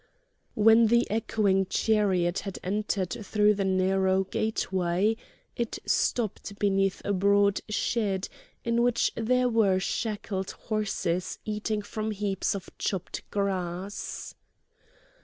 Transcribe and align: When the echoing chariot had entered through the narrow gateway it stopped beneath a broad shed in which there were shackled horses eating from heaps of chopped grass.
When 0.55 0.87
the 0.87 1.07
echoing 1.11 1.67
chariot 1.67 2.39
had 2.39 2.57
entered 2.63 3.11
through 3.23 3.53
the 3.53 3.63
narrow 3.65 4.23
gateway 4.23 5.15
it 5.55 5.77
stopped 5.85 6.57
beneath 6.57 7.03
a 7.05 7.13
broad 7.13 7.59
shed 7.69 8.27
in 8.63 8.81
which 8.81 9.11
there 9.13 9.47
were 9.47 9.77
shackled 9.79 10.49
horses 10.71 11.37
eating 11.45 11.83
from 11.83 12.09
heaps 12.09 12.55
of 12.55 12.75
chopped 12.79 13.29
grass. 13.29 14.33